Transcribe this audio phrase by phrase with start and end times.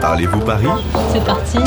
[0.00, 0.66] Parlez-vous Paris?
[1.12, 1.58] C'est parti.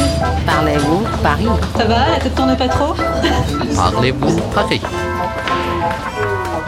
[0.46, 1.48] Parlez-vous Paris?
[1.78, 2.10] Ça va?
[2.12, 2.94] La tête tourne pas trop?
[3.76, 4.82] Parlez-vous Paris?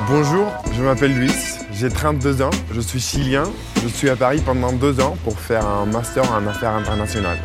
[0.10, 1.34] Bonjour, je m'appelle Luis,
[1.74, 3.44] j'ai 32 ans, je suis chilien.
[3.84, 7.40] Je suis à Paris pendant deux ans pour faire un master en affaires internationales.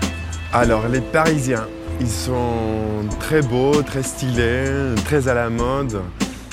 [0.53, 1.67] Alors, les Parisiens,
[2.01, 6.01] ils sont très beaux, très stylés, très à la mode,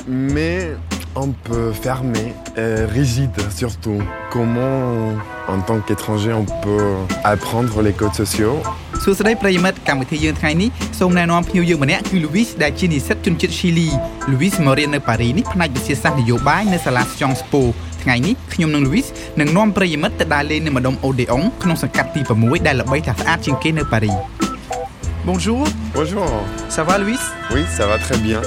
[0.07, 0.71] mais
[1.16, 4.00] un peu fermés, et rigides surtout.
[4.30, 5.12] Comment,
[5.48, 8.58] en tant qu'étranger, on peut apprendre les codes sociaux
[9.02, 13.88] សួស្តីប្រិយមិត្តកម្មវិធីយើងថ្ងៃនេះសូមណែនាំភ្ញៀវយើងម្នាក់គឺ Louis ដែលជានិស្សិតជនជាតិឈីលី
[14.30, 17.62] Louis មករៀននៅប៉ារីនេះផ្នែកវិទ្យាសាស្ត្រនយោបាយនៅសាលា Sciences Po
[18.02, 19.06] ថ្ងៃនេះខ្ញុំនិង Louis
[19.40, 24.12] នឹងនាំប្រិយមិត្តទៅដើរលេងនៅម្ដុំ Odeon ក្នុងសង្កាត់ទី6ដែលល្បីថាស្អាតជាងគេនៅប៉ារី
[25.28, 25.62] Bonjour
[25.96, 26.28] Bonjour
[26.74, 28.40] ça va Louis Oui, ça va très bien.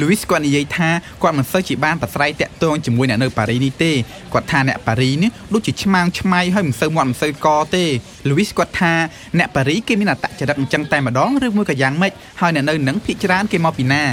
[0.00, 0.90] Louis គាត់និយាយថា
[1.22, 3.92] គាត់មិនសូវជាបានប្រស្រ័យតាក់ទងជាមួយអ្នកនៅប៉ារីនេះទេ
[4.32, 7.84] គាត់ថាអ្នកប៉ារីនេះដូចជាឆ្មាងឆ្មៃហើយមិនសូវមាត់មិនសូវកទេ
[8.28, 8.92] Louis គាត់ថា
[9.38, 14.04] អ្នកប៉ារីគេមានអត្តចរិតអញ្ចឹងតែម្ដងឬមួយក៏យ៉ាងម៉េចហើយអ្នកនៅនឹងភាគច្រើនគេមកពីណា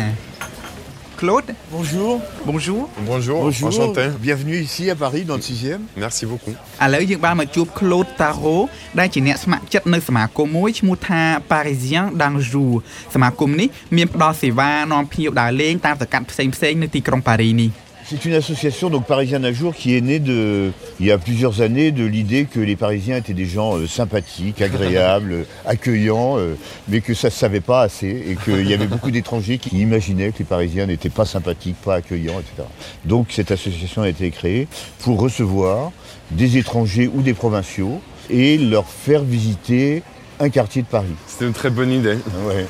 [1.20, 2.22] Claude Bonjour.
[2.46, 3.68] Bonjour Bonjour, Bonjour.
[3.70, 4.06] enchanté.
[4.20, 5.82] Bienvenue ici à Paris dans le 6e.
[6.04, 6.56] Merci beaucoup.
[6.84, 8.58] ឥឡូវយើងបានមកជួប Claude Taro
[9.00, 12.68] ដែលជាអ្នកស្ម័គ្រចិត្តនៅសមាគមមួយឈ្មោះថា Parisien d'Anjou
[13.16, 17.70] សមាគមនេះមានផ្ដល់សេវានាំភ្ញៀវដើរលេងតាមសង្កាត់ផ្សេងៗនៅទីក្រុងប៉ារីនេះ
[18.06, 21.62] C'est une association donc parisienne un jour qui est née de il y a plusieurs
[21.62, 26.56] années de l'idée que les Parisiens étaient des gens euh, sympathiques, agréables, euh, accueillants, euh,
[26.90, 30.32] mais que ça se savait pas assez et qu'il y avait beaucoup d'étrangers qui imaginaient
[30.32, 32.68] que les Parisiens n'étaient pas sympathiques, pas accueillants, etc.
[33.06, 34.68] Donc cette association a été créée
[35.00, 35.92] pour recevoir
[36.32, 40.04] des étrangers ou des provinciaux et leur faire visiter
[40.40, 41.16] un quartier de Paris.
[41.28, 42.18] C'était une très bonne idée.
[42.48, 42.66] Ouais.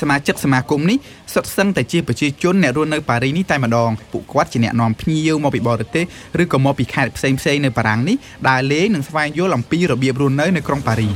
[0.00, 0.98] សមាជិកសមាគមនេះ
[1.34, 6.04] សុទ្ធសឹងតែជាប្រជាជនអ្នករស់នៅប៉ារីនេះតែម្ដងពួកគាត់ជាអ្នកនាំភ្ញៀវមកពីបរទេស
[6.42, 8.16] ឬក៏មកពីខេត្តផ្សេងៗនៅបារាំងនេះ
[8.48, 11.10] ដើរលេងនិងស្វែងយល់អំពីរបៀបរស់នៅនៅក្រុងប៉ារី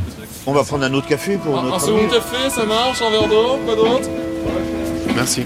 [0.49, 2.15] On va prendre un autre café pour Un, un notre second ami.
[2.19, 4.09] café, ça marche, un verre d'eau, quoi d'autre
[5.19, 5.43] Merci.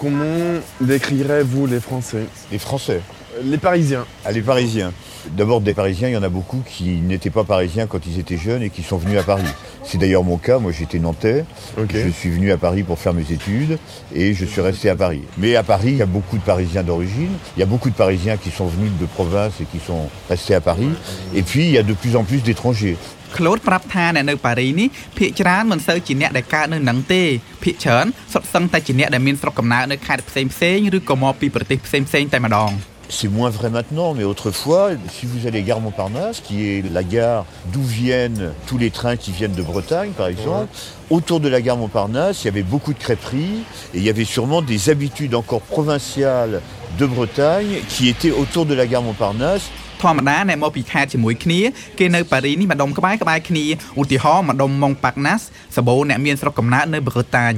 [0.00, 3.00] Comment décrirez-vous les Français Les Français.
[3.42, 4.04] Les Parisiens.
[4.24, 4.92] Ah, les Parisiens.
[5.30, 8.36] D'abord, des Parisiens, il y en a beaucoup qui n'étaient pas Parisiens quand ils étaient
[8.36, 9.42] jeunes et qui sont venus à Paris.
[9.84, 10.58] C'est d'ailleurs mon cas.
[10.58, 11.44] Moi, j'étais nantais.
[11.78, 11.90] Ok.
[11.92, 13.78] Je suis venu à Paris pour faire mes études
[14.14, 15.22] et je suis resté à Paris.
[15.38, 17.32] Mais à Paris, il y a beaucoup de Parisiens d'origine.
[17.56, 20.54] Il y a beaucoup de Parisiens qui sont venus de province et qui sont restés
[20.54, 20.90] à Paris.
[21.34, 22.96] Et puis, il y a de plus en plus d'étrangers.
[23.36, 24.88] Claude ប្រាប់ថាអ្នកនៅប៉ារីនេះ
[25.18, 27.22] ភាគច្រើនមិនសូវជាអ្នកដែលកើតនៅនឹងទេ
[27.62, 32.70] ភាគច្រើនសុទ្ធសឹងតែជាអ្នកដែលមានស្រុកកំណើតនៅខេត្តផ្សេងផ្សេងៗឬក៏មកពីប្រទេសផ្សេងផ្សេងៗតែម្ដង
[33.10, 37.44] C'est moins vrai maintenant, mais autrefois, si vous allez gare Montparnasse, qui est la gare
[37.66, 40.68] d'où viennent tous les trains qui viennent de Bretagne, par exemple,
[41.10, 44.24] autour de la gare Montparnasse, il y avait beaucoup de crêperies et il y avait
[44.24, 46.62] sûrement des habitudes encore provinciales
[46.98, 49.70] de Bretagne qui étaient autour de la gare Montparnasse.
[50.02, 51.60] ធម្មតាអ្នកមកពីខេត្តជាមួយគ្នា
[51.98, 53.64] គេនៅប៉ារីនេះម្ដុំក្បែរក្បែរគ្នា
[54.00, 55.42] ឧទាហរណ៍ម្ដុំម៉ុងប៉ាក់ណាស់
[55.76, 57.54] សបូអ្នកមានស្រុកកំណើតនៅប្រតាញ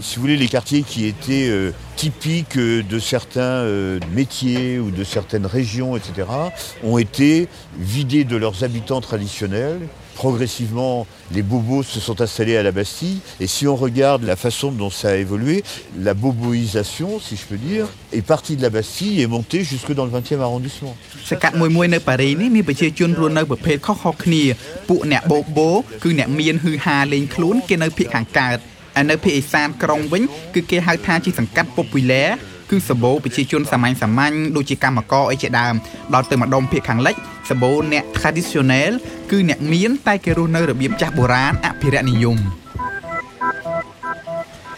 [0.00, 4.90] Si vous voulez, les quartiers qui étaient euh, typiques euh, de certains euh, métiers ou
[4.90, 6.28] de certaines régions, etc.,
[6.82, 9.80] ont été vidés de leurs habitants traditionnels.
[10.14, 13.18] Progressivement, les bobos se sont installés à la Bastille.
[13.40, 15.64] Et si on regarde la façon dont ça a évolué,
[15.98, 19.92] la boboisation, si je peux dire, est partie de la Bastille et est montée jusque
[19.92, 20.94] dans le 20e arrondissement.
[21.30, 24.42] សកាត់មួយមួយៗនៅប៉ារីនេះមានប្រជាជនរស់នៅប្រភេទខុសៗគ្នា
[24.88, 25.70] ពួកអ្នកបោកបោ
[26.04, 28.58] គឺអ្នកមានហ៊ឺហាលេងខ្លួនគេនៅភាគខាងកើត
[28.98, 30.22] ហើយនៅភាគឦសានក្រុងវិញ
[30.54, 32.28] គឺគេហៅថាជាសង្កាត់ popular
[32.70, 35.74] គឺសម្បូរប្រជាជនសាមញ្ញសាមញ្ញដូចជាកម្មករអីជាដើម
[36.14, 37.16] ដល់ទៅម្ដុំភាគខាងលិច
[37.50, 38.92] សម្បូរអ្នក traditionnel
[39.30, 42.38] គឺអ្នកមានតែគេរស់នៅរបៀបចាស់បុរាណអភិរក្សនិយម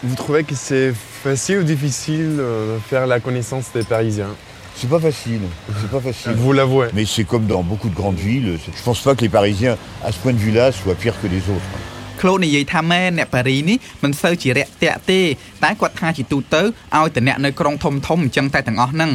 [0.07, 0.93] Vous trouvez que c'est
[1.25, 4.33] facile ou difficile euh, de faire la connaissance des Parisiens
[4.75, 5.41] C'est pas facile,
[5.81, 6.33] c'est pas facile.
[6.33, 6.89] Vous l'avouez.
[6.93, 8.59] Mais c'est comme dans beaucoup de grandes villes.
[8.79, 11.39] Je pense pas que les Parisiens, à ce point de vue-là, soient pires que les
[11.55, 11.90] autres.
[12.21, 15.19] ក្លូនិយាយថាមែនអ្នកប៉ារីនេះមិនសូវជារាក់ទាក់ទេ
[15.63, 19.13] តែគាត់ថាជាទូទៅឲ្យតែអ្នកនៅក្រុងធំធំៗអញ្ចឹងតែទាំងអស់ហ្នឹង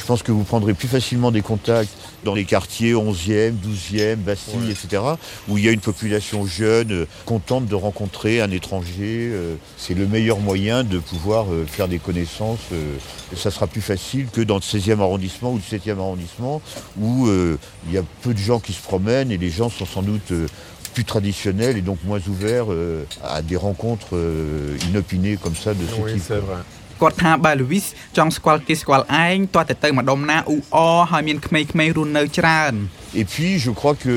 [0.00, 1.92] Je pense que vous prendrez plus facilement des contacts
[2.24, 5.00] dans les quartiers 11e, 12e, Bastille, etc.,
[5.48, 9.14] où il y a une population jeune, euh, contente de rencontrer un étranger.
[9.32, 12.64] euh, C'est le meilleur moyen de pouvoir euh, faire des connaissances.
[12.72, 16.56] euh, et ça sera plus facile que dans le 16e arrondissement ou le 7e arrondissement,
[16.98, 17.56] où euh,
[17.86, 20.30] il y a peu de gens qui se promènent et les gens sont sans doute
[20.32, 20.48] euh,
[20.94, 23.04] plus traditionnels et donc moins ouverts euh,
[23.36, 26.22] à des rencontres euh, inopinées comme ça de ce Oui, type.
[26.30, 26.60] c'est vrai.
[27.02, 27.86] គាត់ថាបើលូវីស
[28.16, 30.76] ចង់ស្គាល់គេស្គាល់ឯងតោះតែទៅម្ដុំណាអ៊ូអ
[31.10, 32.74] ហើយមានក្មេងៗរស់នៅច្រើន
[33.22, 34.14] Et puis, je crois que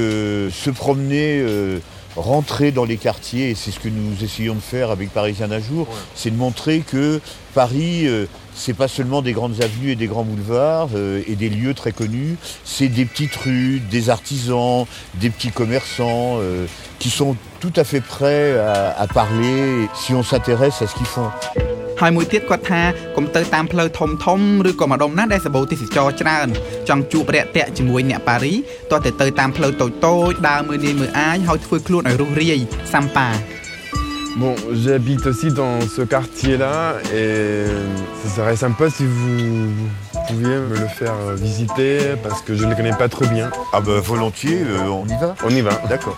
[0.64, 1.80] se promener euh,
[2.17, 5.61] rentrer dans les quartiers, et c'est ce que nous essayons de faire avec Parisien d'un
[5.61, 7.21] jour, c'est de montrer que
[7.55, 11.49] Paris, euh, c'est pas seulement des grandes avenues et des grands boulevards euh, et des
[11.49, 16.67] lieux très connus, c'est des petites rues, des artisans, des petits commerçants euh,
[16.99, 21.07] qui sont tout à fait prêts à, à parler si on s'intéresse à ce qu'ils
[21.07, 21.29] font.
[22.03, 22.83] ហើយមួយទៀតគាត់ថា
[23.17, 24.41] កុំទៅតាមផ្លូវធំធំ
[24.71, 26.49] ឬក៏ម្ដុំណាដែលសម្បូរទេសចរច្រើន
[26.89, 28.55] ចង់ជួបរាក់ទាក់ជាមួយអ្នកប៉ារី
[28.91, 32.55] តោះតែទៅតាមផ្លូវតូចតូចដើរមើលនាយមើលអាយហើយធ្វើខ្លួនឲ្យរុះរាយ
[32.93, 33.29] សាំប៉ា
[34.41, 37.67] Bon, j'habite aussi dans ce quartier-là et
[38.23, 39.69] ce serait sympa si vous
[40.28, 43.48] pouviez me le faire visiter parce que je ne le connais pas trop bien.
[43.74, 45.74] Ah ben volontiers, euh, on y va On y va.
[45.92, 46.18] D'accord.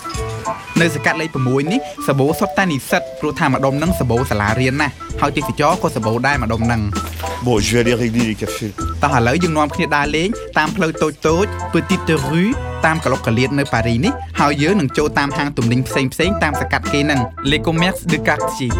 [0.81, 4.87] នៅសង្កាត់លេខ6នេះសបោសុទ្ធតែនិស្សិតព្រោះថាម្ដុំហ្នឹងសបោសាលារៀនណា
[5.21, 6.81] ហើយទេសចរក៏សបោដែរម្ដុំហ្នឹង
[7.45, 8.71] Bon, je vais aller régler les cafés.
[9.03, 12.51] តោះឥឡូវយើងនាំគ្នាដើរលេងតាមផ្លូវតូចតូច Petite Rue
[12.85, 17.19] តាមកលុកកលៀតនៅប៉ារីនេះហើយយើងនឹងចូលតាមហាងទំនិញផ្សេងផ្សេងៗតាមសង្កាត់គេហ្នឹង
[17.51, 18.71] Les commerces de quartier